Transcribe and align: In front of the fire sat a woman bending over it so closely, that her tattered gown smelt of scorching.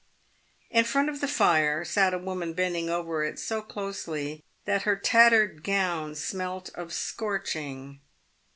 In 0.71 0.83
front 0.83 1.09
of 1.09 1.21
the 1.21 1.27
fire 1.27 1.85
sat 1.85 2.11
a 2.11 2.17
woman 2.17 2.53
bending 2.53 2.89
over 2.89 3.23
it 3.23 3.37
so 3.37 3.61
closely, 3.61 4.43
that 4.65 4.81
her 4.81 4.95
tattered 4.95 5.61
gown 5.63 6.15
smelt 6.15 6.69
of 6.73 6.91
scorching. 6.91 7.99